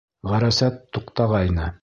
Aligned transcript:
Ғәрәсәт 0.29 0.81
туҡтағайны. 0.97 1.71